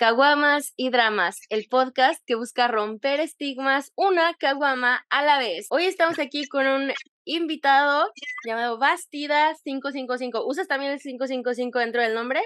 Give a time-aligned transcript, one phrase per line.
[0.00, 5.66] Caguamas y Dramas, el podcast que busca romper estigmas una caguama a la vez.
[5.68, 6.90] Hoy estamos aquí con un
[7.26, 8.10] invitado
[8.46, 10.46] llamado Bastida 555.
[10.46, 12.40] ¿Usas también el 555 dentro del nombre?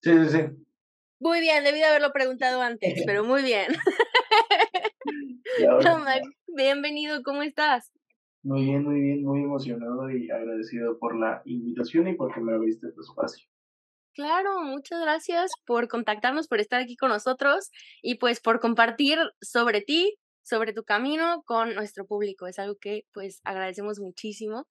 [0.00, 0.38] Sí, sí, sí.
[1.20, 3.66] Muy bien, debí de haberlo preguntado antes, pero muy bien.
[6.46, 7.92] bienvenido, ¿cómo estás?
[8.42, 12.90] Muy bien, muy bien, muy emocionado y agradecido por la invitación y porque me abriste
[12.92, 13.46] tu espacio.
[14.18, 17.70] Claro, muchas gracias por contactarnos, por estar aquí con nosotros
[18.02, 22.48] y pues por compartir sobre ti, sobre tu camino con nuestro público.
[22.48, 24.66] Es algo que pues agradecemos muchísimo.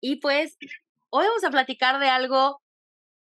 [0.00, 0.58] Y pues
[1.10, 2.62] hoy vamos a platicar de algo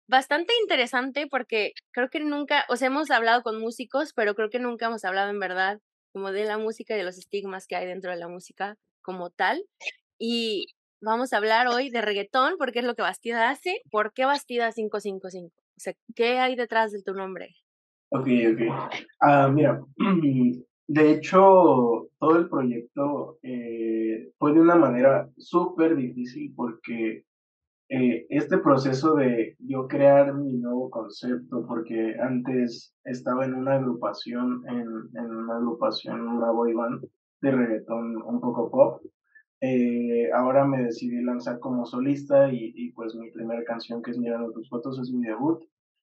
[0.08, 4.60] bastante interesante porque creo que nunca, o sea, hemos hablado con músicos, pero creo que
[4.60, 5.80] nunca hemos hablado en verdad
[6.12, 9.30] como de la música y de los estigmas que hay dentro de la música como
[9.30, 9.64] tal.
[10.18, 10.66] Y
[11.00, 13.82] vamos a hablar hoy de reggaetón, porque es lo que Bastida hace.
[13.90, 15.54] ¿Por qué Bastida 555?
[15.56, 17.54] O sea, ¿qué hay detrás de tu nombre?
[18.10, 18.92] Ok, ok.
[19.20, 19.80] Ah, mira,
[20.88, 27.24] de hecho, todo el proyecto eh, fue de una manera súper difícil porque
[27.88, 34.62] eh, este proceso de yo crear mi nuevo concepto, porque antes estaba en una agrupación,
[34.68, 34.86] en,
[35.18, 37.04] en una agrupación, una boy band
[37.40, 39.02] de reggaetón un poco pop,
[39.60, 44.52] eh, ahora me decidí lanzar como solista y, pues mi primera canción que es Mirando
[44.52, 45.62] tus fotos es mi debut.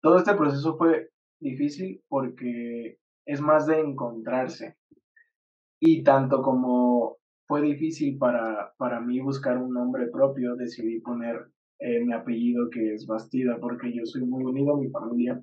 [0.00, 4.76] Todo este proceso fue difícil porque es más de encontrarse.
[5.80, 11.46] Y tanto como fue difícil para, para mí buscar un nombre propio, decidí poner
[11.80, 15.42] eh, mi apellido que es Bastida porque yo soy muy unido a mi familia.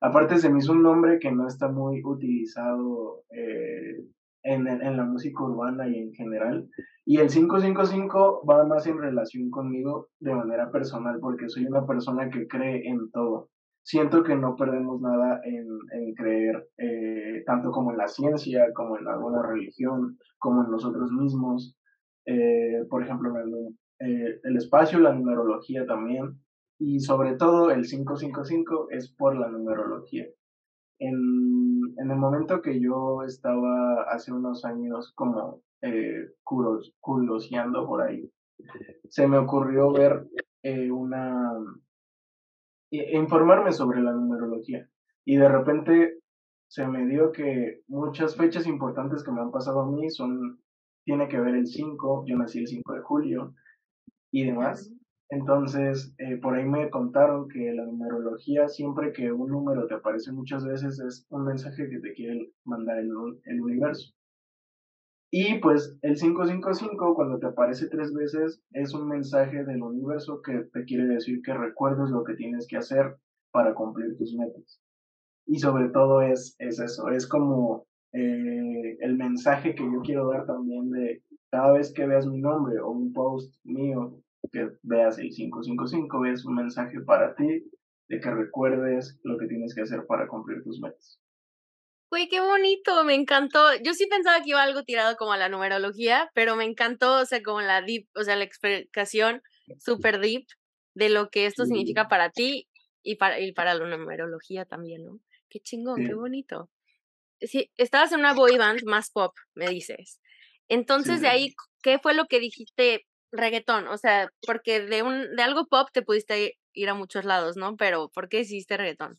[0.00, 4.02] Aparte se me hizo un nombre que no está muy utilizado eh,
[4.44, 6.68] en, en, la música urbana y en general.
[7.04, 12.30] Y el 555 va más en relación conmigo de manera personal, porque soy una persona
[12.30, 13.48] que cree en todo.
[13.82, 18.98] Siento que no perdemos nada en, en creer, eh, tanto como en la ciencia, como
[18.98, 21.76] en alguna religión, como en nosotros mismos.
[22.26, 26.40] Eh, por ejemplo, en el, eh, el espacio, la numerología también.
[26.78, 30.26] Y sobre todo el 555 es por la numerología.
[30.98, 31.53] En,
[31.98, 36.28] en el momento que yo estaba hace unos años como eh,
[37.86, 38.30] por ahí,
[39.08, 40.26] se me ocurrió ver
[40.62, 41.52] eh, una...
[42.90, 44.88] informarme sobre la numerología.
[45.26, 46.18] Y de repente
[46.68, 50.60] se me dio que muchas fechas importantes que me han pasado a mí son,
[51.04, 53.54] tiene que ver el 5, yo nací el 5 de julio
[54.32, 54.92] y demás.
[55.34, 60.30] Entonces, eh, por ahí me contaron que la numerología, siempre que un número te aparece
[60.30, 63.10] muchas veces, es un mensaje que te quiere mandar el,
[63.44, 64.14] el universo.
[65.32, 70.68] Y pues el 555, cuando te aparece tres veces, es un mensaje del universo que
[70.72, 73.16] te quiere decir que recuerdes lo que tienes que hacer
[73.50, 74.80] para cumplir tus metas.
[75.46, 80.46] Y sobre todo es, es eso, es como eh, el mensaje que yo quiero dar
[80.46, 84.20] también de cada vez que veas mi nombre o un post mío
[84.54, 87.64] que veas el 555 es un mensaje para ti
[88.08, 91.20] de que recuerdes lo que tienes que hacer para cumplir tus metas.
[92.10, 93.74] Güey, qué bonito, me encantó.
[93.82, 97.26] Yo sí pensaba que iba algo tirado como a la numerología, pero me encantó, o
[97.26, 99.42] sea, como la deep, o sea, la explicación
[99.78, 100.46] super deep
[100.94, 102.68] de lo que esto significa para ti
[103.02, 105.18] y para, y para la numerología también, ¿no?
[105.48, 106.70] Qué chingón, qué bonito.
[107.40, 110.20] Sí, estabas en una boy band más pop, me dices.
[110.68, 113.06] Entonces, de ahí, ¿qué fue lo que dijiste?
[113.36, 117.56] Reggaetón, o sea, porque de un de algo pop te pudiste ir a muchos lados,
[117.56, 117.76] ¿no?
[117.76, 119.18] Pero ¿por qué hiciste reggaetón?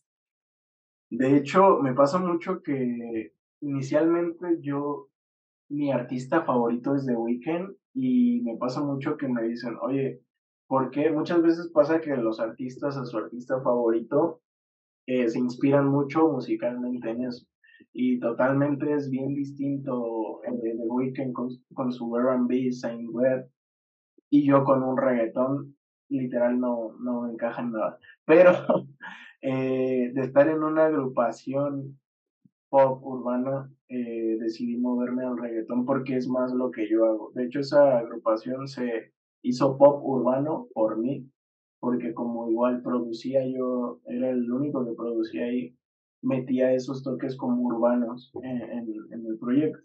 [1.09, 5.09] De hecho, me pasa mucho que inicialmente yo
[5.69, 10.21] mi artista favorito es The Weeknd y me pasa mucho que me dicen, "Oye,
[10.67, 14.41] ¿por qué?" Muchas veces pasa que los artistas a su artista favorito
[15.07, 17.45] eh, se inspiran mucho musicalmente en eso.
[17.93, 23.49] Y totalmente es bien distinto eh, The Weeknd con, con su R&B, Saint Web,
[24.29, 25.75] y yo con un reggaetón
[26.09, 27.99] literal no, no encaja en nada.
[28.25, 28.51] Pero
[29.41, 31.99] eh, de estar en una agrupación
[32.69, 37.31] pop urbana, eh, decidí moverme al reggaetón porque es más lo que yo hago.
[37.33, 39.13] De hecho, esa agrupación se
[39.43, 41.29] hizo pop urbano por mí,
[41.79, 45.77] porque como igual producía yo, era el único que producía ahí,
[46.21, 49.79] metía esos toques como urbanos en el proyecto.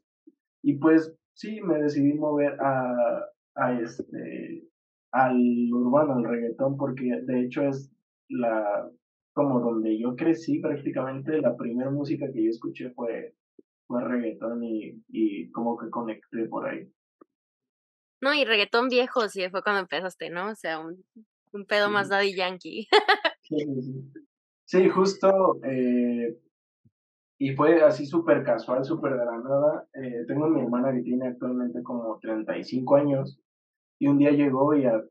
[0.62, 4.68] Y pues sí, me decidí mover a, a este,
[5.12, 5.36] al
[5.72, 7.90] urbano, al reggaetón, porque de hecho es
[8.28, 8.88] la,
[9.32, 13.34] como donde yo crecí prácticamente, la primera música que yo escuché fue,
[13.86, 16.88] fue reggaetón y, y como que conecté por ahí.
[18.20, 20.50] No, y reggaetón viejo, sí, fue cuando empezaste, ¿no?
[20.50, 21.02] O sea, un,
[21.52, 22.86] un pedo más Daddy Yankee.
[23.42, 24.12] sí, sí, sí.
[24.64, 26.38] sí, justo eh,
[27.42, 29.88] y fue así súper casual, súper de la nada.
[29.94, 33.40] Eh, tengo a mi hermana que tiene actualmente como 35 años
[33.98, 35.02] y un día llegó y a,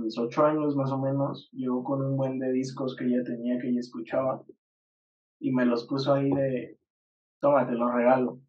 [0.00, 3.60] mis 8 años más o menos, llegó con un buen de discos que ella tenía,
[3.60, 4.42] que ella escuchaba
[5.38, 6.76] y me los puso ahí de,
[7.40, 8.40] toma, te los regalo.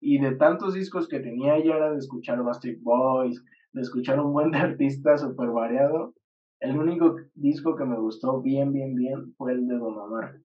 [0.00, 4.32] Y de tantos discos que tenía ella era de escuchar Bastard Boys, de escuchar un
[4.32, 6.14] buen de artista súper variado.
[6.60, 10.38] El único disco que me gustó bien, bien, bien fue el de Don Omar.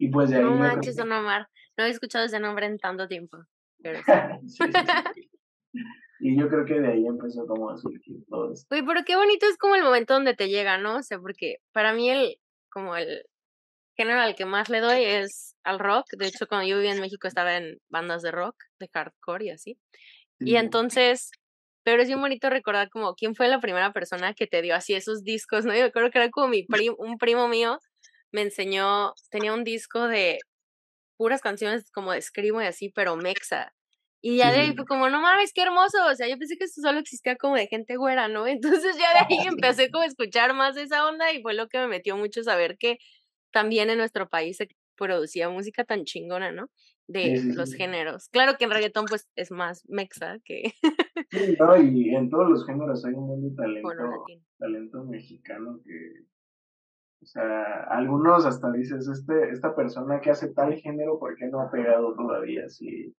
[0.00, 0.42] Y pues de ahí.
[0.42, 1.46] No manches, Don Omar.
[1.76, 3.36] No he escuchado ese nombre en tanto tiempo.
[3.82, 4.04] Pero sí,
[4.48, 4.72] sí,
[5.12, 5.30] sí.
[6.20, 8.74] y yo creo que de ahí empezó como a surgir todo esto.
[8.74, 10.96] Uy, pero qué bonito es como el momento donde te llega, ¿no?
[10.96, 12.38] O sea, porque para mí el,
[12.70, 13.24] como el
[13.94, 16.06] género al que más le doy es al rock.
[16.16, 19.50] De hecho, cuando yo vivía en México estaba en bandas de rock, de hardcore y
[19.50, 19.78] así.
[20.38, 21.30] Y entonces,
[21.84, 24.94] pero es bien bonito recordar como quién fue la primera persona que te dio así
[24.94, 25.76] esos discos, ¿no?
[25.76, 27.78] Yo creo que era como mi primo, un primo mío
[28.32, 30.38] me enseñó, tenía un disco de
[31.16, 33.72] puras canciones como de escribo y así, pero mexa.
[34.22, 35.98] Y ya de ahí fue como, no mames, qué hermoso.
[36.10, 38.46] O sea, yo pensé que esto solo existía como de gente güera, ¿no?
[38.86, 41.68] Entonces ya de ahí empecé como a escuchar más de esa onda y fue lo
[41.68, 42.98] que me metió mucho saber que
[43.52, 46.68] también en nuestro país se producía música tan chingona, ¿no?
[47.06, 48.28] De los géneros.
[48.28, 50.72] Claro que en reggaetón pues es más mexa que...
[51.30, 54.24] sí, no, y en todos los géneros hay un buen talento,
[54.58, 56.29] talento mexicano que
[57.22, 61.60] o sea, algunos hasta dices, este, esta persona que hace tal género, ¿por qué no
[61.60, 62.68] ha pegado todavía?
[62.68, 63.14] Sí,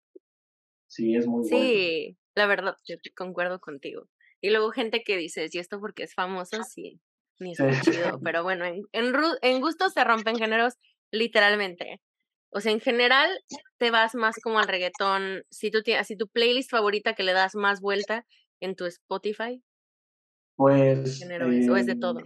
[0.87, 1.65] sí es muy bueno.
[1.65, 4.07] Sí, la verdad, yo concuerdo contigo.
[4.41, 6.99] Y luego gente que dice, y esto porque es famoso, sí,
[7.39, 8.19] ni es chido.
[8.23, 10.77] Pero bueno, en, en, en gustos se rompen géneros
[11.11, 12.01] literalmente.
[12.49, 13.29] O sea, en general
[13.77, 15.43] te vas más como al reggaetón.
[15.49, 18.25] Si tú tienes, si tu playlist favorita que le das más vuelta
[18.59, 19.63] en tu Spotify.
[20.55, 21.21] Pues.
[21.69, 22.21] o es de todo.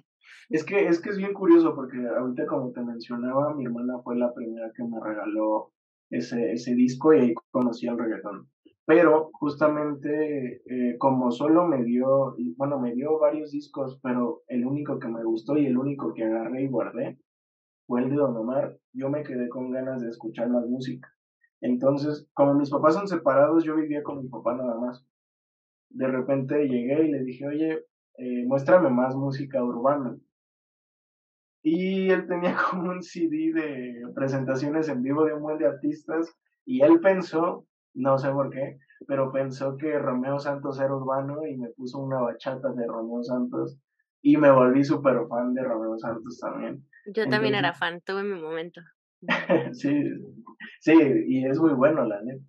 [0.49, 4.15] Es que, es que es bien curioso porque ahorita como te mencionaba, mi hermana fue
[4.15, 5.71] la primera que me regaló
[6.09, 8.47] ese, ese disco y ahí conocí el reggaetón.
[8.85, 14.99] Pero justamente eh, como solo me dio, bueno, me dio varios discos, pero el único
[14.99, 17.19] que me gustó y el único que agarré y guardé
[17.87, 21.09] fue el de Don Omar, yo me quedé con ganas de escuchar más música.
[21.61, 25.03] Entonces, como mis papás son separados, yo vivía con mi papá nada más.
[25.89, 27.85] De repente llegué y le dije, oye,
[28.17, 30.15] eh, muéstrame más música urbana
[31.65, 36.31] y él tenía como un CD de presentaciones en vivo de un buen de artistas
[36.63, 37.65] y él pensó,
[37.95, 38.77] no sé por qué,
[39.07, 43.79] pero pensó que Romeo Santos era urbano y me puso una bachata de Romeo Santos
[44.21, 46.85] y me volví súper fan de Romeo Santos también.
[47.07, 48.81] Yo también era fan, tuve mi momento.
[49.73, 50.03] sí,
[50.81, 50.93] sí,
[51.27, 52.43] y es muy bueno la neta.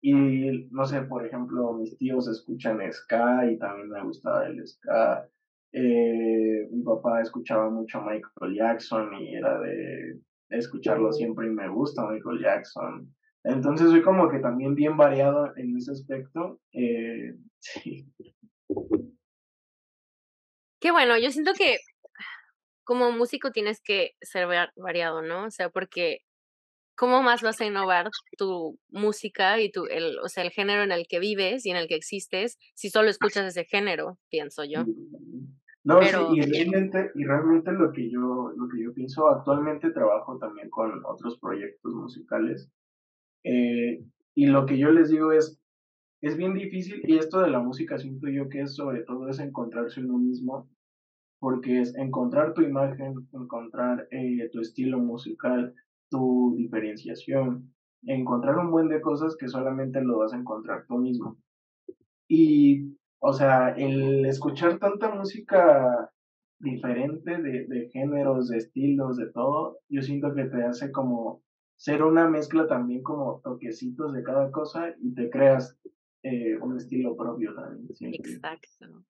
[0.00, 5.28] Y no sé, por ejemplo, mis tíos escuchan ska y también me gustaba el ska.
[5.78, 10.18] Eh, mi papá escuchaba mucho a Michael Jackson y era de
[10.48, 13.14] escucharlo siempre y me gusta Michael Jackson.
[13.44, 16.60] Entonces soy como que también bien variado en ese aspecto.
[16.72, 18.06] Eh, sí.
[20.80, 21.76] Qué bueno, yo siento que
[22.82, 25.44] como músico tienes que ser variado, ¿no?
[25.44, 26.20] O sea, porque
[26.94, 30.92] ¿cómo más vas a innovar tu música y tu, el, o sea, el género en
[30.92, 34.86] el que vives y en el que existes si solo escuchas ese género, pienso yo?
[35.86, 40.36] No, sí, y realmente, y realmente lo que yo, lo que yo pienso, actualmente trabajo
[40.36, 42.68] también con otros proyectos musicales.
[43.44, 45.60] Eh, y lo que yo les digo es,
[46.22, 49.38] es bien difícil, y esto de la música siento yo que es sobre todo es
[49.38, 50.68] encontrarse uno mismo,
[51.38, 55.72] porque es encontrar tu imagen, encontrar eh, tu estilo musical,
[56.10, 61.38] tu diferenciación, encontrar un buen de cosas que solamente lo vas a encontrar tú mismo.
[62.26, 66.10] Y o sea, el escuchar tanta música
[66.58, 71.42] diferente de, de géneros, de estilos, de todo, yo siento que te hace como
[71.76, 75.76] ser una mezcla también como toquecitos de cada cosa y te creas
[76.22, 78.14] eh, un estilo propio también.
[78.14, 79.04] Exacto.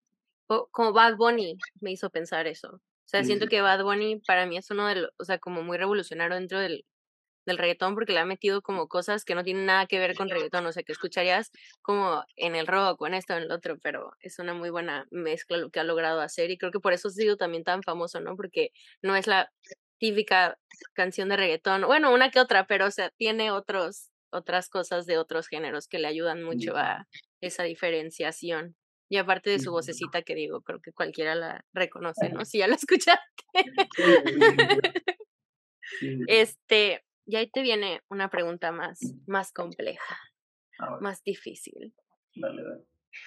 [0.71, 2.75] como Bad Bunny me hizo pensar eso.
[2.75, 5.63] O sea, siento que Bad Bunny para mí es uno de los, o sea, como
[5.63, 6.85] muy revolucionario dentro del,
[7.47, 10.29] del reggaetón porque le ha metido como cosas que no tienen nada que ver con
[10.29, 11.51] reggaetón, o sea, que escucharías
[11.81, 14.71] como en el rock o en esto o en el otro, pero es una muy
[14.71, 17.65] buena mezcla lo que ha logrado hacer y creo que por eso ha sido también
[17.65, 18.37] tan famoso, ¿no?
[18.37, 18.71] Porque
[19.03, 19.51] no es la
[19.99, 20.59] típica
[20.93, 25.19] canción de reggaetón, bueno, una que otra, pero o sea, tiene otros otras cosas de
[25.19, 27.07] otros géneros que le ayudan mucho a
[27.41, 28.77] esa diferenciación.
[29.09, 32.41] Y aparte de su vocecita que digo, creo que cualquiera la reconoce, ¿no?
[32.45, 33.23] Si ya la escuchaste.
[36.27, 40.17] Este, y ahí te viene una pregunta más, más compleja,
[41.01, 41.95] más difícil.
[42.35, 42.85] Dale, dale.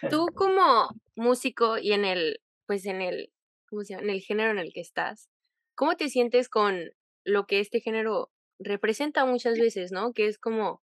[0.10, 3.32] Tú como músico y en el, pues en el,
[3.68, 4.03] ¿cómo se llama?
[4.03, 5.29] En el género en el que estás,
[5.75, 6.91] ¿cómo te sientes con
[7.25, 10.13] lo que este género representa muchas veces, ¿no?
[10.13, 10.82] Que es como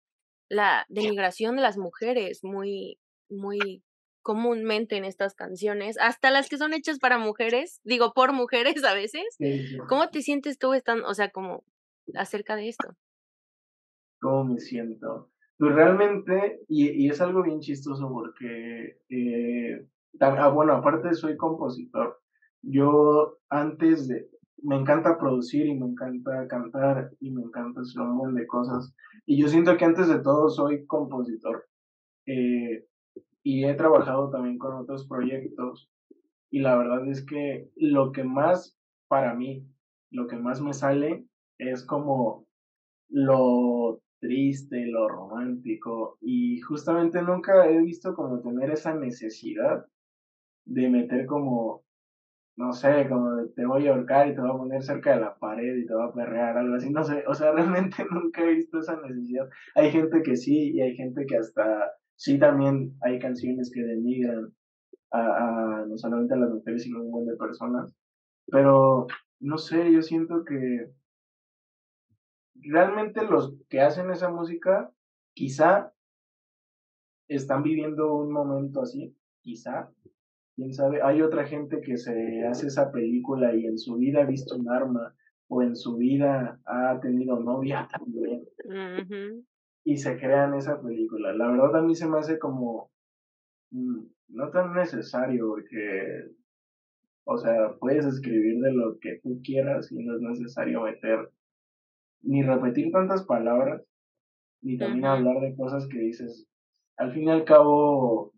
[0.48, 3.82] la denigración de las mujeres muy, muy
[4.22, 8.94] comúnmente en estas canciones, hasta las que son hechas para mujeres, digo por mujeres a
[8.94, 9.24] veces.
[9.88, 11.64] ¿Cómo te sientes tú estando, o sea, como
[12.14, 12.96] acerca de esto?
[14.20, 15.30] ¿Cómo me siento?
[15.58, 19.86] Pues realmente, y, y es algo bien chistoso porque, eh,
[20.20, 22.20] ah, bueno, aparte soy compositor.
[22.62, 24.28] Yo antes de,
[24.62, 28.94] me encanta producir y me encanta cantar y me encanta hacer un montón de cosas.
[29.26, 31.66] Y yo siento que antes de todo soy compositor.
[32.26, 32.86] Eh,
[33.42, 35.90] y he trabajado también con otros proyectos.
[36.50, 38.78] Y la verdad es que lo que más,
[39.08, 39.66] para mí,
[40.10, 41.26] lo que más me sale
[41.58, 42.46] es como
[43.08, 46.18] lo triste, lo romántico.
[46.20, 49.86] Y justamente nunca he visto como tener esa necesidad
[50.64, 51.82] de meter como
[52.56, 55.34] no sé, como te voy a ahorcar y te voy a poner cerca de la
[55.36, 58.54] pared y te voy a perrear, algo así, no sé, o sea, realmente nunca he
[58.54, 59.48] visto esa necesidad.
[59.74, 64.52] Hay gente que sí y hay gente que hasta, sí también hay canciones que denigran
[65.12, 67.94] a, no solamente a las mujeres, sino a un buen de personas,
[68.46, 69.06] pero
[69.40, 70.90] no sé, yo siento que
[72.62, 74.90] realmente los que hacen esa música
[75.34, 75.92] quizá
[77.28, 79.90] están viviendo un momento así, quizá,
[80.54, 84.26] quién sabe, hay otra gente que se hace esa película y en su vida ha
[84.26, 85.14] visto un arma
[85.48, 88.44] o en su vida ha tenido novia también.
[89.84, 91.32] Y se crean esa película.
[91.32, 92.90] La verdad a mí se me hace como
[93.70, 96.30] mm, no tan necesario porque,
[97.24, 101.30] o sea, puedes escribir de lo que tú quieras y no es necesario meter
[102.22, 103.82] ni repetir tantas palabras,
[104.62, 106.46] ni también hablar de cosas que dices.
[106.96, 108.32] Al fin y al cabo,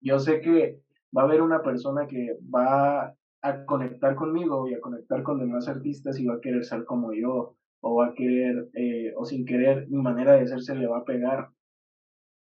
[0.00, 0.80] yo sé que
[1.16, 5.68] va a haber una persona que va a conectar conmigo y a conectar con demás
[5.68, 9.44] artistas y va a querer ser como yo, o va a querer, eh, o sin
[9.44, 11.50] querer, mi manera de ser se le va a pegar.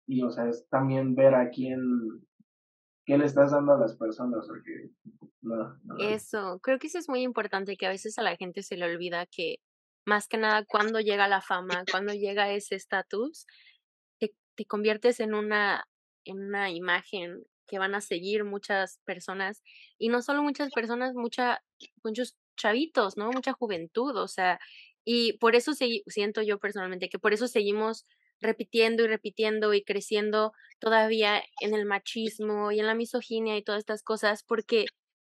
[0.08, 1.82] Y, o sea, es también ver a quién,
[3.06, 4.92] qué le estás dando a las personas, porque
[5.42, 8.78] no, Eso, creo que eso es muy importante, que a veces a la gente se
[8.78, 9.58] le olvida que
[10.06, 13.46] más que nada cuando llega la fama, cuando llega ese estatus,
[14.20, 15.86] te, te conviertes en una,
[16.26, 19.64] en una imagen que van a seguir muchas personas
[19.98, 21.64] y no solo muchas personas, mucha,
[22.04, 23.32] muchos chavitos, ¿no?
[23.32, 24.60] Mucha juventud, o sea,
[25.04, 28.06] y por eso siento yo personalmente que por eso seguimos
[28.42, 33.80] repitiendo y repitiendo y creciendo todavía en el machismo y en la misoginia y todas
[33.80, 34.86] estas cosas, porque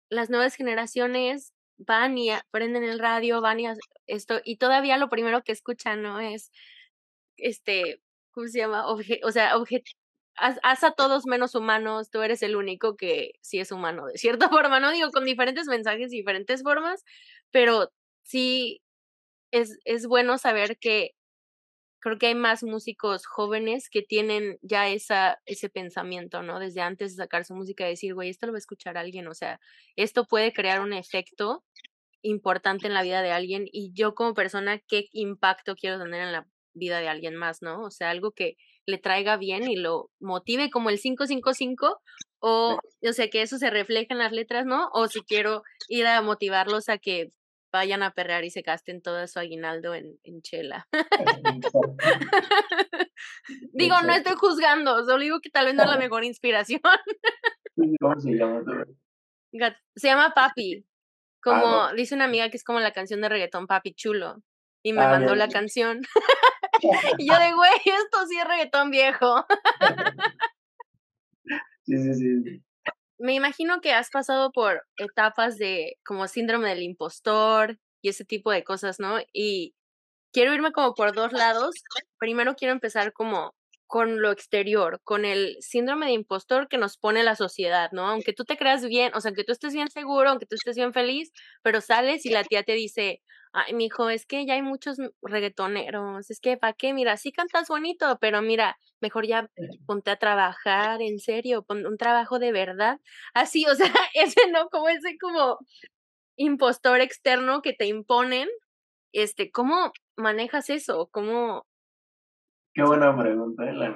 [0.10, 1.54] las nuevas generaciones
[1.86, 3.68] van y aprenden el radio, van y
[4.08, 6.20] esto, y todavía lo primero que escuchan, ¿no?
[6.20, 6.52] Es,
[7.38, 8.86] este, ¿cómo se llama?
[8.88, 9.84] o sea, obje
[10.36, 14.50] haz, a todos menos humanos, tú eres el único que sí es humano, de cierta
[14.68, 17.04] forma, no digo con diferentes mensajes, diferentes formas,
[17.52, 17.92] pero
[18.24, 18.82] sí
[19.52, 21.12] es, es bueno saber que
[22.02, 26.60] creo que hay más músicos jóvenes que tienen ya esa, ese pensamiento, ¿no?
[26.60, 29.34] Desde antes de sacar su música, decir, güey, esto lo va a escuchar alguien, o
[29.34, 29.60] sea,
[29.96, 31.64] esto puede crear un efecto
[32.24, 36.32] importante en la vida de alguien y yo como persona, ¿qué impacto quiero tener en
[36.34, 37.82] la vida de alguien más, ¿no?
[37.84, 42.02] O sea, algo que le traiga bien y lo motive como el 555
[42.40, 44.90] o, o sea, que eso se refleje en las letras, ¿no?
[44.94, 47.32] O si quiero ir a motivarlos a que
[47.72, 50.88] vayan a perrear y se gasten todo su aguinaldo en, en chela.
[53.74, 56.82] digo, no estoy juzgando, solo digo que tal vez no es la mejor inspiración.
[58.00, 58.64] ¿Cómo se llama?
[59.96, 60.86] Se llama Papi.
[61.44, 64.44] Como ah, dice una amiga que es como la canción de reggaetón Papi Chulo.
[64.84, 66.02] Y me ah, mandó la canción.
[67.18, 69.46] y yo de, güey, esto sí es reggaetón viejo.
[71.84, 72.51] sí, sí, sí.
[73.22, 78.52] Me imagino que has pasado por etapas de como síndrome del impostor y ese tipo
[78.52, 79.20] de cosas, ¿no?
[79.32, 79.76] Y
[80.34, 81.76] quiero irme como por dos lados.
[82.20, 83.54] Primero quiero empezar como
[83.92, 88.08] con lo exterior, con el síndrome de impostor que nos pone la sociedad, ¿no?
[88.08, 90.78] Aunque tú te creas bien, o sea, aunque tú estés bien seguro, aunque tú estés
[90.78, 93.22] bien feliz, pero sales y la tía te dice,
[93.52, 96.94] ay, mijo, es que ya hay muchos reggaetoneros, es que, ¿para qué?
[96.94, 99.50] Mira, sí cantas bonito, pero mira, mejor ya
[99.86, 102.98] ponte a trabajar, en serio, pon un trabajo de verdad.
[103.34, 105.58] Así, o sea, ese no, como ese como
[106.38, 108.48] impostor externo que te imponen,
[109.14, 111.10] este, ¿cómo manejas eso?
[111.12, 111.66] ¿Cómo?
[112.74, 113.96] Qué buena pregunta, ¿eh?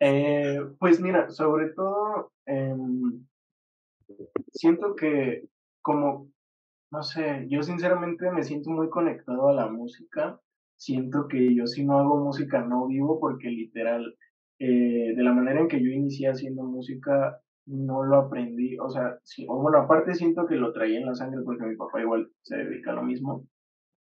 [0.00, 3.24] eh, pues mira, sobre todo, em,
[4.52, 5.44] siento que
[5.82, 6.28] como
[6.90, 10.40] no sé, yo sinceramente me siento muy conectado a la música.
[10.76, 14.16] Siento que yo si no hago música no vivo porque literal,
[14.58, 18.78] eh, de la manera en que yo inicié haciendo música, no lo aprendí.
[18.78, 21.76] O sea, sí, o bueno, aparte siento que lo traía en la sangre porque mi
[21.76, 23.44] papá igual se dedica a lo mismo.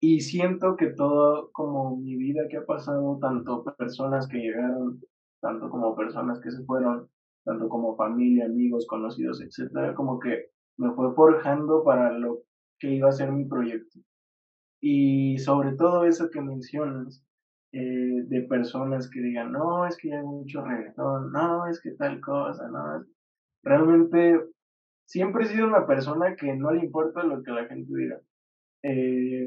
[0.05, 4.99] Y siento que todo como mi vida que ha pasado, tanto personas que llegaron,
[5.39, 7.07] tanto como personas que se fueron,
[7.45, 12.39] tanto como familia, amigos, conocidos, etcétera, como que me fue forjando para lo
[12.79, 13.97] que iba a ser mi proyecto.
[14.81, 17.25] Y sobre todo eso que mencionas,
[17.71, 21.91] eh, de personas que digan, no, es que ya hay mucho reggaetón, no, es que
[21.91, 23.05] tal cosa, no.
[23.63, 24.37] Realmente
[25.05, 28.19] siempre he sido una persona que no le importa lo que la gente diga.
[28.83, 29.45] Eh,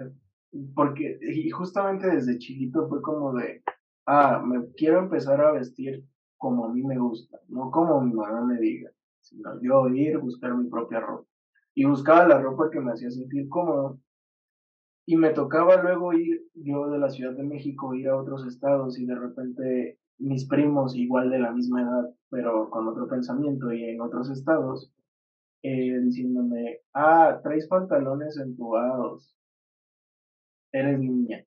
[0.74, 3.62] porque, y justamente desde chiquito fue como de,
[4.06, 6.04] ah, me quiero empezar a vestir
[6.36, 10.54] como a mí me gusta, no como mi mamá me diga, sino yo ir, buscar
[10.54, 11.28] mi propia ropa.
[11.74, 14.00] Y buscaba la ropa que me hacía sentir cómodo.
[15.06, 18.98] Y me tocaba luego ir yo de la Ciudad de México, ir a otros estados
[18.98, 23.84] y de repente mis primos igual de la misma edad, pero con otro pensamiento y
[23.84, 24.90] en otros estados,
[25.62, 29.36] eh, diciéndome, ah, traes pantalones entubados,
[30.78, 31.44] eres niña.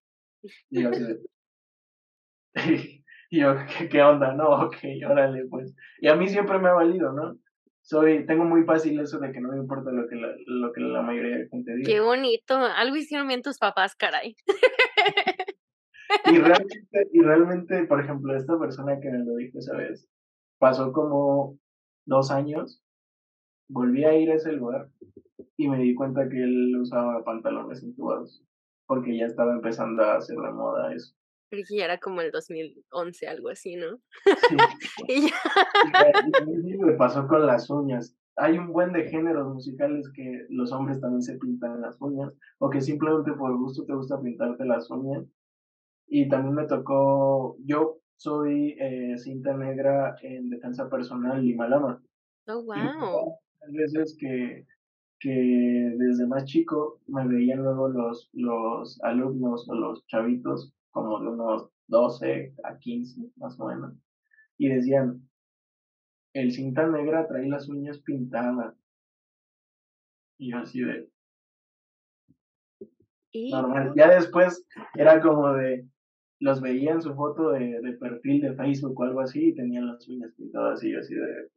[0.69, 0.91] Y yo,
[3.29, 3.55] y yo
[3.89, 4.33] ¿qué, onda?
[4.33, 4.77] No, ok,
[5.09, 5.75] órale, pues.
[5.99, 7.37] Y a mí siempre me ha valido, ¿no?
[7.81, 10.81] Soy, tengo muy fácil eso de que no me importa lo que la, lo que
[10.81, 11.89] la mayoría de gente diga.
[11.89, 14.35] Qué bonito, algo hicieron bien tus papás, caray.
[16.25, 20.07] Y realmente, y realmente, por ejemplo, esta persona que me lo dijo esa vez,
[20.59, 21.57] pasó como
[22.05, 22.83] dos años,
[23.69, 24.89] volví a ir a ese lugar
[25.57, 28.43] y me di cuenta que él usaba pantalones entubados,
[28.89, 31.13] porque ya estaba empezando a hacer la moda eso.
[31.51, 33.99] Creo que ya era como el 2011, algo así, ¿no?
[34.25, 34.57] Sí.
[35.07, 36.85] y ya.
[36.85, 38.17] me pasó con las uñas.
[38.35, 42.71] Hay un buen de géneros musicales que los hombres también se pintan las uñas, o
[42.71, 45.23] que simplemente por gusto te gusta pintarte las uñas.
[46.07, 52.01] Y también me tocó, yo soy eh, cinta negra en defensa personal y Malama.
[52.47, 53.37] Oh, wow.
[53.61, 54.65] Hay veces que,
[55.19, 61.27] que desde más chico me veían luego los, los alumnos o los chavitos como de
[61.27, 63.93] unos 12 a 15 más o menos,
[64.57, 65.29] y decían,
[66.33, 68.75] el cinta negra trae las uñas pintadas.
[70.37, 71.09] Y yo así de...
[73.51, 73.93] Normal.
[73.95, 75.87] Ya después era como de,
[76.39, 79.87] los veía en su foto de, de perfil de Facebook o algo así y tenían
[79.87, 81.49] las uñas pintadas y yo así de...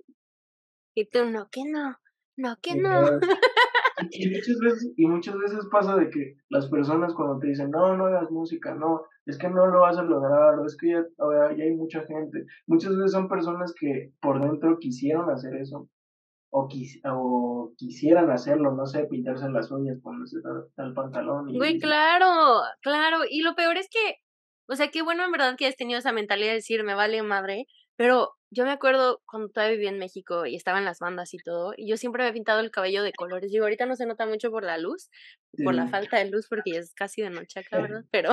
[0.94, 1.96] Y tú, no, que no,
[2.36, 3.20] no, que no.
[4.10, 7.96] Y muchas veces, y muchas veces pasa de que las personas cuando te dicen, no,
[7.96, 11.04] no hagas música, no, es que no lo vas a lograr, o es que ya,
[11.56, 12.44] ya hay mucha gente.
[12.66, 15.88] Muchas veces son personas que por dentro quisieron hacer eso,
[16.50, 16.68] o,
[17.04, 21.50] o quisieran hacerlo, no sé, pintarse las uñas, ponerse tal, tal pantalón.
[21.50, 23.18] Y, Güey, claro, claro.
[23.28, 24.16] Y lo peor es que,
[24.68, 27.22] o sea, qué bueno en verdad que has tenido esa mentalidad de decir, me vale
[27.22, 27.66] madre,
[27.96, 31.38] pero yo me acuerdo cuando todavía vivía en México y estaba en las bandas y
[31.38, 33.50] todo, y yo siempre me he pintado el cabello de colores.
[33.50, 35.08] Digo, ahorita no se nota mucho por la luz,
[35.64, 38.04] por la falta de luz, porque ya es casi de noche acá, ¿verdad?
[38.10, 38.32] Pero,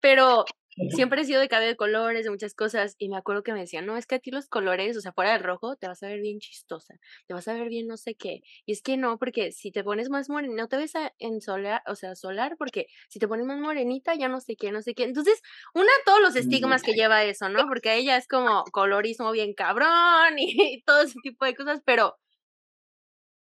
[0.00, 0.44] pero
[0.90, 3.60] siempre he sido de cabello de colores, de muchas cosas, y me acuerdo que me
[3.60, 6.02] decían, no, es que a ti los colores, o sea, fuera del rojo, te vas
[6.02, 6.94] a ver bien chistosa,
[7.26, 9.84] te vas a ver bien no sé qué, y es que no, porque si te
[9.84, 13.46] pones más morena, no te ves en solar, o sea, solar, porque si te pones
[13.46, 15.40] más morenita, ya no sé qué, no sé qué, entonces,
[15.74, 17.66] una, todos los estigmas que lleva eso, ¿no?
[17.66, 19.88] Porque ella es como colorismo bien cabrón
[20.38, 22.16] y todo ese tipo de cosas, pero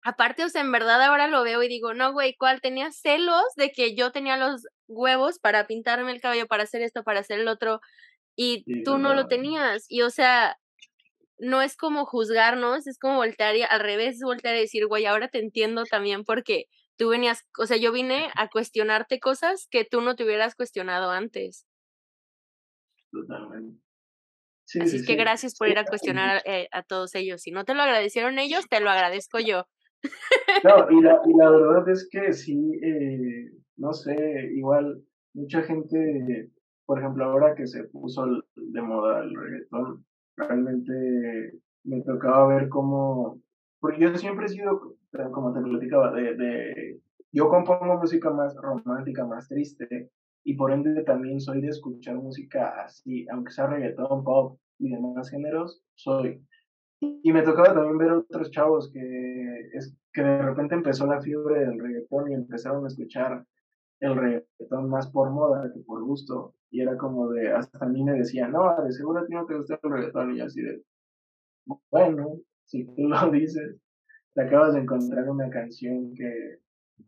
[0.03, 2.61] aparte, o sea, en verdad ahora lo veo y digo, no, güey, ¿cuál?
[2.61, 7.03] Tenía celos de que yo tenía los huevos para pintarme el cabello, para hacer esto,
[7.03, 7.79] para hacer el otro,
[8.35, 9.85] y tú no lo tenías.
[9.87, 10.57] Y o sea,
[11.37, 15.29] no es como juzgarnos, es como voltear y al revés, voltear y decir, güey, ahora
[15.29, 16.65] te entiendo también porque
[16.97, 21.11] tú venías, o sea, yo vine a cuestionarte cosas que tú no te hubieras cuestionado
[21.11, 21.65] antes.
[23.11, 23.81] Totalmente.
[24.79, 27.41] Así es que gracias por ir a cuestionar eh, a todos ellos.
[27.41, 29.65] Si no te lo agradecieron ellos, te lo agradezco yo.
[30.63, 35.01] No, y la, y la verdad es que sí, eh, no sé, igual
[35.33, 36.51] mucha gente,
[36.85, 43.41] por ejemplo, ahora que se puso de moda el reggaetón, realmente me tocaba ver cómo,
[43.79, 44.95] porque yo siempre he sido,
[45.31, 50.09] como te platicaba, de, de yo compongo música más romántica, más triste,
[50.43, 55.29] y por ende también soy de escuchar música así, aunque sea reggaetón, pop y demás
[55.29, 56.43] géneros, soy.
[57.01, 61.61] Y me tocaba también ver otros chavos que, es, que de repente empezó la fiebre
[61.61, 63.45] del reggaetón y empezaron a escuchar
[63.99, 66.55] el reggaetón más por moda que por gusto.
[66.71, 69.45] Y era como de, hasta a mí me decía, no, de seguro a ti no
[69.45, 70.35] te gusta el reggaetón.
[70.35, 70.81] Y así de,
[71.91, 73.77] bueno, si tú lo dices,
[74.33, 76.59] te acabas de encontrar una canción que,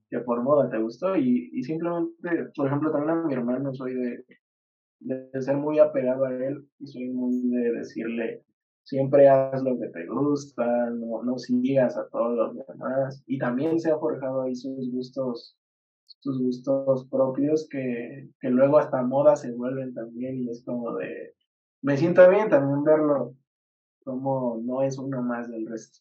[0.10, 1.16] que por moda te gustó.
[1.16, 4.26] Y, y simplemente, por ejemplo, también a mi hermano soy de,
[5.00, 8.44] de ser muy apegado a él y soy muy de decirle,
[8.84, 13.24] siempre haz lo que te gusta, no, no sigas a todos los demás.
[13.28, 15.58] Y también se ha forjado ahí sus gustos
[16.22, 21.36] sus gustos propios que, que luego hasta moda se vuelven también y es como de,
[21.82, 23.36] me siento bien también verlo
[24.04, 26.00] como no es uno más del resto.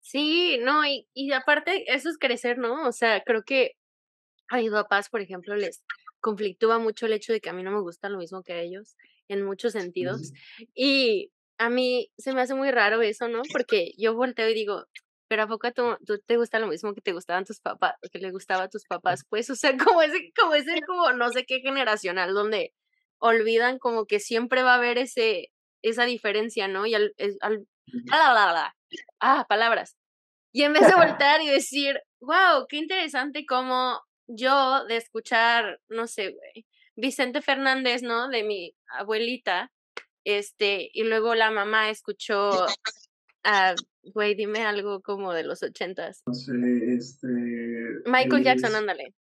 [0.00, 2.88] Sí, no, y, y aparte eso es crecer, ¿no?
[2.88, 3.72] O sea, creo que
[4.48, 5.84] a mis papás, por ejemplo, les
[6.20, 8.60] conflictúa mucho el hecho de que a mí no me gusta lo mismo que a
[8.60, 8.96] ellos
[9.28, 10.32] en muchos sentidos.
[10.74, 13.42] Y a mí se me hace muy raro eso, ¿no?
[13.52, 14.84] Porque yo volteo y digo,
[15.32, 18.18] pero ¿a poco tú, tú, te gusta lo mismo que te gustaban tus papás, que
[18.18, 19.24] le gustaba a tus papás?
[19.30, 22.74] Pues, o sea, como ese, como ese, como no sé qué generacional, donde
[23.18, 26.84] olvidan como que siempre va a haber ese, esa diferencia, ¿no?
[26.84, 27.66] Y al, al
[28.10, 29.96] ah, palabras.
[30.52, 36.08] Y en vez de voltear y decir, wow, qué interesante cómo yo de escuchar, no
[36.08, 38.28] sé, güey, Vicente Fernández, ¿no?
[38.28, 39.72] De mi abuelita,
[40.24, 42.66] este, y luego la mamá escuchó
[43.44, 46.22] a, güey, dime algo como de los ochentas.
[46.26, 46.52] No sé,
[46.96, 47.28] este...
[48.06, 49.14] Michael Jackson, ándale.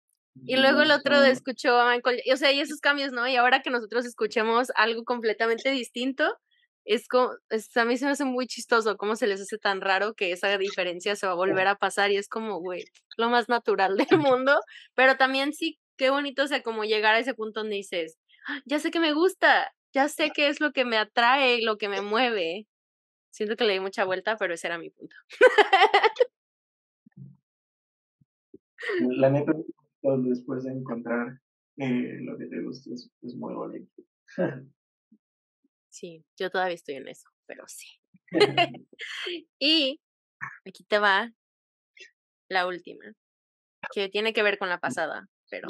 [0.45, 3.27] Y luego el otro escuchó a Michael, o sea, y esos cambios, ¿no?
[3.27, 6.37] Y ahora que nosotros escuchemos algo completamente distinto,
[6.85, 9.81] es como, es, a mí se me hace muy chistoso cómo se les hace tan
[9.81, 12.85] raro que esa diferencia se va a volver a pasar y es como, güey,
[13.17, 14.07] lo más natural del
[14.39, 14.59] mundo,
[14.95, 18.17] pero también sí, qué bonito, o sea, como llegar a ese punto donde dices,
[18.47, 21.77] ah, ya sé que me gusta, ya sé qué es lo que me atrae lo
[21.77, 22.67] que me mueve.
[23.31, 25.15] Siento que le di mucha vuelta, pero ese era mi punto.
[28.99, 29.53] La neta,
[30.01, 31.39] después de encontrar
[31.77, 34.03] eh, lo que te gusta es, es muy bonito.
[35.93, 37.85] Sí, yo todavía estoy en eso, pero sí.
[39.59, 39.99] y
[40.65, 41.33] aquí te va
[42.47, 43.03] la última,
[43.93, 45.67] que tiene que ver con la pasada, pero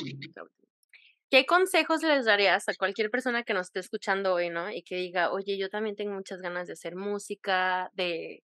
[1.32, 4.70] ¿Qué consejos les darías a cualquier persona que nos esté escuchando hoy, no?
[4.70, 8.44] Y que diga, oye, yo también tengo muchas ganas de hacer música, de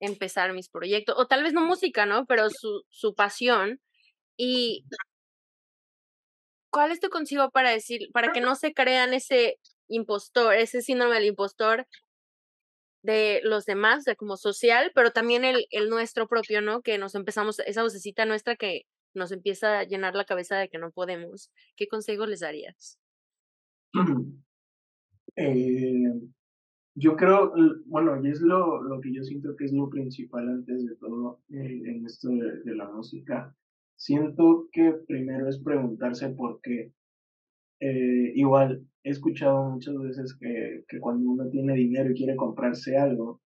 [0.00, 2.26] empezar mis proyectos, o tal vez no música, ¿no?
[2.26, 3.80] Pero su, su pasión.
[4.36, 4.84] Y
[6.70, 9.58] ¿cuál es tu consejo para decir, para que no se crean ese
[9.88, 11.86] impostor, ese síndrome del impostor
[13.02, 16.82] de los demás, de como social, pero también el, el nuestro propio, ¿no?
[16.82, 18.82] Que nos empezamos, esa vocecita nuestra que
[19.16, 21.50] nos empieza a llenar la cabeza de que no podemos.
[21.76, 22.98] ¿Qué consejo les darías?
[25.38, 26.14] Eh,
[26.94, 27.52] yo creo,
[27.84, 31.42] bueno, y es lo, lo que yo siento que es lo principal antes de todo
[31.50, 33.54] eh, en esto de, la música.
[33.96, 36.90] Siento que primero es preguntarse por qué.
[37.80, 42.96] Eh, igual, he escuchado muchas veces que, que cuando uno tiene dinero y quiere comprarse
[42.96, 43.42] algo,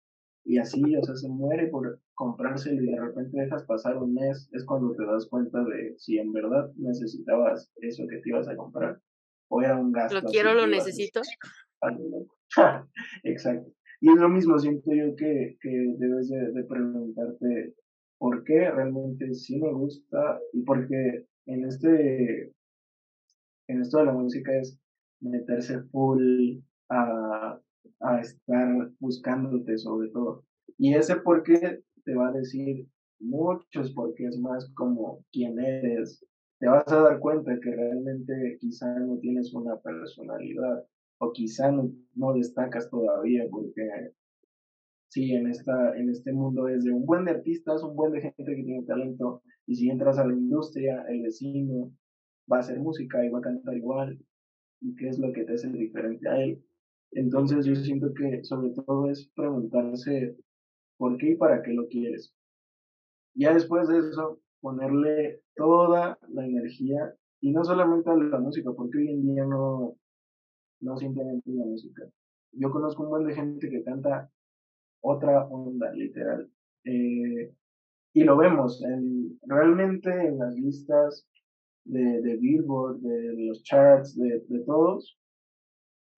[0.44, 4.48] y así, o sea, se muere por comprárselo y de repente dejas pasar un mes,
[4.52, 8.56] es cuando te das cuenta de si en verdad necesitabas eso que te ibas a
[8.56, 9.00] comprar
[9.48, 10.20] o era un gasto.
[10.20, 11.22] Lo quiero, lo necesito.
[13.24, 13.70] Exacto.
[14.00, 17.74] Y es lo mismo, siento yo que, que debes de, de, preguntarte
[18.18, 22.52] por qué realmente sí me gusta y porque en este
[23.68, 24.78] en esto de la música es
[25.20, 26.58] meterse full
[26.90, 27.58] a,
[28.00, 30.44] a estar buscándote sobre todo.
[30.78, 32.86] Y ese por qué te va a decir
[33.20, 36.24] muchos porque es más como quién eres.
[36.58, 40.84] Te vas a dar cuenta que realmente quizá no tienes una personalidad
[41.18, 43.88] o quizá no, destacas todavía porque
[45.08, 48.20] sí, en, esta, en este mundo es de un buen de artistas, un buen de
[48.20, 51.92] gente que tiene talento y si entras a la industria, el vecino,
[52.50, 54.18] va a hacer música y va a cantar igual
[54.80, 56.62] y qué es lo que te hace diferente a él.
[57.14, 60.36] Entonces yo siento que sobre todo es preguntarse
[60.96, 62.34] por qué y para qué lo quieres.
[63.34, 68.98] Ya después de eso, ponerle toda la energía y no solamente a la música, porque
[68.98, 69.96] hoy en día no,
[70.80, 72.02] no simplemente la música.
[72.52, 74.30] Yo conozco un buen de gente que canta
[75.00, 76.50] otra onda, literal.
[76.84, 77.52] Eh,
[78.14, 81.28] y lo vemos en, realmente en las listas
[81.84, 85.18] de, de Billboard, de los charts, de, de todos,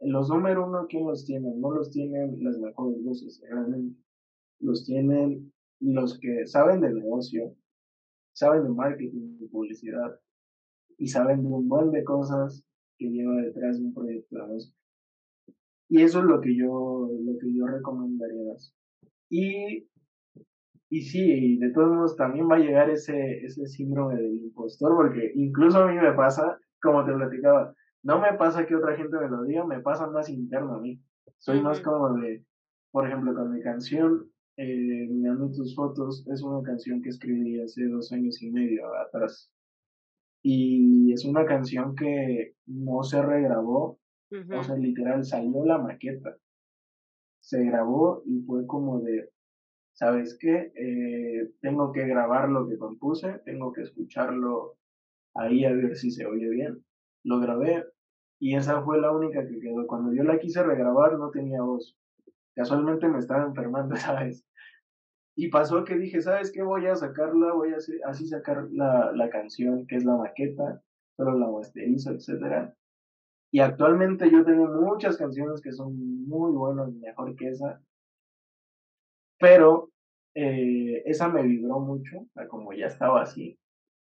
[0.01, 1.55] los número uno, ¿quién los tiene?
[1.57, 3.99] No los tienen las mejores voces, realmente.
[4.61, 7.55] Los tienen los que saben del negocio,
[8.33, 10.21] saben de marketing, de publicidad,
[10.99, 12.65] y saben de un montón de cosas
[12.99, 14.77] que lleva detrás de un proyecto de música.
[15.89, 18.55] Y eso es lo que yo, lo que yo recomendaría.
[19.29, 19.87] Y
[20.89, 25.33] y sí, de todos modos también va a llegar ese, ese síndrome del impostor, porque
[25.35, 27.75] incluso a mí me pasa, como te platicaba,
[28.07, 31.03] no me pasa que otra gente me lo diga, me pasa más interno a mí.
[31.39, 32.45] Soy más como de,
[32.93, 37.85] por ejemplo, con mi canción, eh, Mirando tus fotos, es una canción que escribí hace
[37.89, 39.51] dos años y medio atrás.
[40.41, 43.99] Y es una canción que no se regrabó,
[44.57, 46.37] o sea, literal, salió la maqueta.
[47.41, 49.31] Se grabó y fue como de,
[49.95, 50.73] ¿sabes qué?
[50.77, 54.77] Eh, tengo que grabar lo que compuse, tengo que escucharlo
[55.35, 56.85] ahí a ver si se oye bien.
[57.25, 57.85] Lo grabé
[58.39, 59.87] y esa fue la única que quedó.
[59.87, 61.97] Cuando yo la quise regrabar no tenía voz.
[62.55, 64.45] Casualmente me estaba enfermando ¿sabes?
[65.37, 66.63] Y pasó que dije, ¿sabes qué?
[66.63, 70.83] Voy a sacarla, voy a hacer, así sacar la, la canción que es la maqueta,
[71.17, 72.75] solo la masterizo, etcétera.
[73.51, 77.83] Y actualmente yo tengo muchas canciones que son muy buenas, mejor que esa.
[79.39, 79.91] Pero
[80.35, 83.59] eh, esa me vibró mucho, como ya estaba así.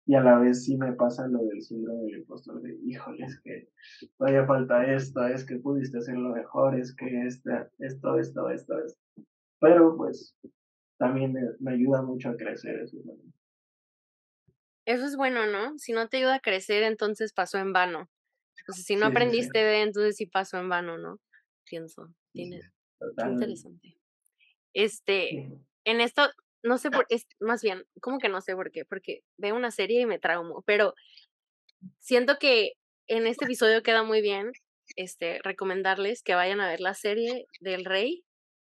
[0.09, 3.39] Y a la vez sí me pasa lo del síndrome del impostor de, híjole, es
[3.41, 3.69] que
[4.17, 8.99] todavía falta esto, es que pudiste hacerlo mejor, es que esto, esto, esto, esto, esto.
[9.61, 10.35] Pero pues
[10.97, 12.97] también me, ayuda mucho a crecer eso.
[14.87, 15.79] Eso es bueno, ¿no?
[15.79, 18.09] Si no te ayuda a crecer, entonces pasó en vano.
[18.67, 21.21] O sea, si no aprendiste de, entonces sí pasó en vano, ¿no?
[21.65, 22.15] Pienso.
[22.33, 22.63] Tiene,
[23.29, 23.99] interesante.
[24.73, 25.53] Este,
[25.85, 26.23] en esto,
[26.63, 28.85] no sé por, es, más bien, ¿cómo que no sé por qué?
[28.85, 30.95] Porque veo una serie y me traumo, pero
[31.99, 32.73] siento que
[33.07, 34.53] en este episodio queda muy bien
[34.97, 38.25] este, recomendarles que vayan a ver la serie del Rey,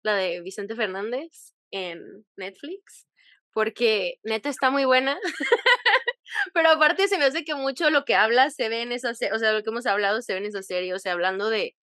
[0.04, 3.08] la de Vicente Fernández en Netflix,
[3.52, 5.20] porque neta está muy buena.
[6.54, 9.36] Pero aparte se me hace que mucho lo que habla se ve en esa serie,
[9.36, 11.76] o sea, lo que hemos hablado se ve en esa serie, o sea, hablando de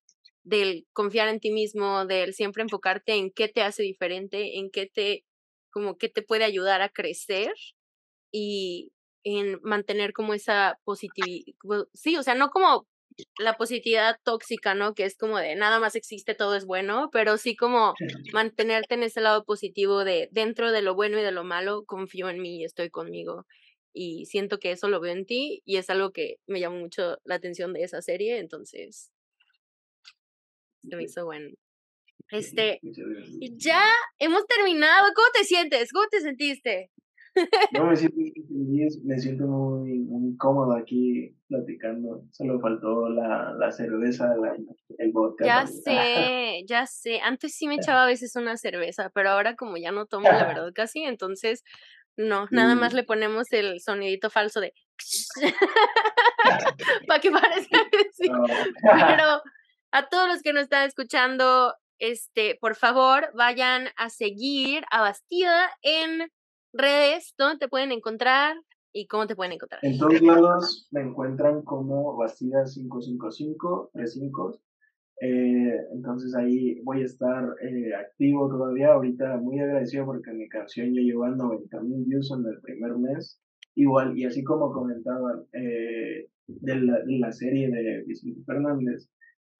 [0.42, 4.86] del confiar en ti mismo, del siempre enfocarte en qué te hace diferente, en qué
[4.86, 5.24] te
[5.70, 7.52] como qué te puede ayudar a crecer
[8.33, 8.92] y
[9.24, 11.54] en mantener como esa positividad,
[11.94, 12.87] sí, o sea, no como
[13.38, 14.94] la positividad tóxica, ¿no?
[14.94, 17.94] Que es como de nada más existe, todo es bueno, pero sí como
[18.33, 22.28] mantenerte en ese lado positivo de dentro de lo bueno y de lo malo, confío
[22.30, 23.46] en mí y estoy conmigo.
[23.92, 27.18] Y siento que eso lo veo en ti y es algo que me llamó mucho
[27.24, 29.11] la atención de esa serie, entonces
[30.83, 31.50] me hizo bueno.
[32.31, 32.81] Este,
[33.57, 33.83] ya
[34.19, 35.09] hemos terminado.
[35.14, 35.93] ¿Cómo te sientes?
[35.93, 36.90] ¿Cómo te sentiste?
[37.73, 38.16] No, me siento
[38.49, 42.25] feliz, me siento muy, muy cómodo aquí platicando.
[42.33, 44.57] Solo faltó la, la cerveza, la,
[44.99, 45.45] el vodka.
[45.45, 47.21] Ya sé, ya sé.
[47.21, 50.47] Antes sí me echaba a veces una cerveza, pero ahora como ya no tomo la
[50.47, 51.62] verdad casi, entonces
[52.16, 54.75] no, nada más le ponemos el sonidito falso de
[57.07, 57.79] para que parezca
[58.83, 59.43] Pero
[59.93, 65.68] a todos los que nos están escuchando, este, por favor, vayan a seguir a Bastida
[65.82, 66.30] en
[66.72, 68.56] redes, ¿dónde te pueden encontrar
[68.92, 69.80] y cómo te pueden encontrar?
[69.84, 74.60] En todos lados me encuentran como Bastida 555, 35.
[75.22, 78.92] Eh, entonces ahí voy a estar eh, activo todavía.
[78.92, 82.96] Ahorita muy agradecido porque mi canción ya llegó a 90 mil views en el primer
[82.96, 83.40] mes.
[83.74, 89.08] Igual, y así como comentaban eh, de, la, de la serie de Vicente Fernández,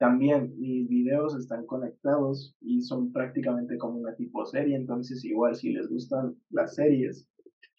[0.01, 5.73] también mis videos están conectados y son prácticamente como una tipo serie, entonces igual si
[5.73, 7.29] les gustan las series,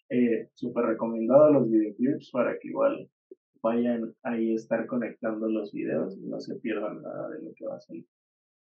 [0.08, 3.10] eh, súper recomendado los videoclips para que igual
[3.60, 7.66] vayan ahí a estar conectando los videos y no se pierdan nada de lo que
[7.66, 8.06] va a salir.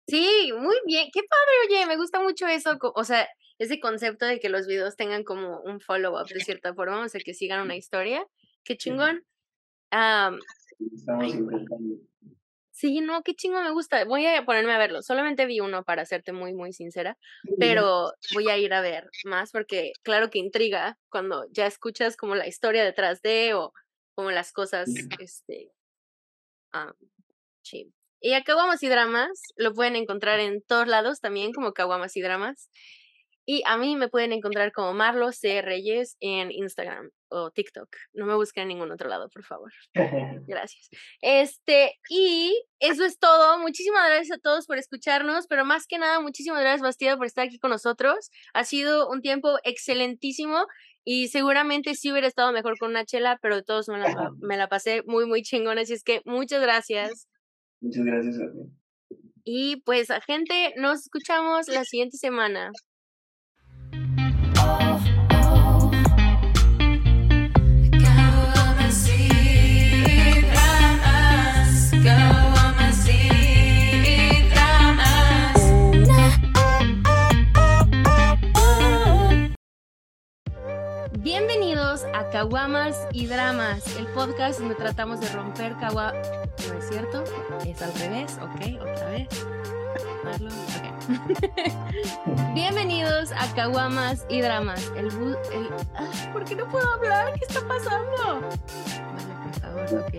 [0.07, 3.27] Sí, muy bien, qué padre, oye, me gusta mucho eso, o sea,
[3.59, 7.23] ese concepto de que los videos tengan como un follow-up de cierta forma, o sea,
[7.25, 8.23] que sigan una historia,
[8.64, 9.25] qué chingón.
[9.90, 11.97] Estamos intentando.
[12.77, 14.05] Sí, no, qué chingo me gusta.
[14.05, 15.01] Voy a ponerme a verlo.
[15.01, 17.17] Solamente vi uno para serte muy, muy sincera,
[17.59, 22.35] pero voy a ir a ver más porque claro que intriga cuando ya escuchas como
[22.35, 23.73] la historia detrás de o
[24.15, 25.73] como las cosas, este,
[26.75, 26.93] ah,
[27.62, 27.95] sí.
[28.21, 32.21] Y a Caguamas y Dramas lo pueden encontrar en todos lados también como Caguamas y
[32.21, 32.69] Dramas.
[33.48, 35.62] Y a mí me pueden encontrar como Marlo C.
[35.62, 37.88] Reyes en Instagram o TikTok.
[38.12, 39.72] No me busquen en ningún otro lado, por favor.
[40.48, 40.90] Gracias.
[41.20, 43.61] Este, y eso es todo.
[43.61, 47.46] Muchísimas gracias a todos por escucharnos, pero más que nada, muchísimas gracias, Bastida, por estar
[47.46, 48.30] aquí con nosotros.
[48.52, 50.66] Ha sido un tiempo excelentísimo
[51.04, 54.06] y seguramente sí hubiera estado mejor con una chela, pero de todos me la,
[54.40, 55.82] me la pasé muy, muy chingona.
[55.82, 57.28] Así es que muchas gracias.
[57.80, 59.16] Muchas gracias a ti.
[59.44, 62.72] Y pues, gente, nos escuchamos la siguiente semana.
[81.27, 86.12] Bienvenidos a Caguamas y Dramas, el podcast donde tratamos de romper cagua...
[86.12, 87.25] ¿No es cierto?
[87.67, 89.27] Es al revés, ok, otra vez.
[92.55, 95.07] Bienvenidos a Caguamas y Dramas, el...
[95.07, 95.69] el...
[96.33, 97.33] ¿Por qué no puedo hablar?
[97.33, 98.43] ¿Qué está pasando?
[99.12, 100.15] Vale, por favor, ok.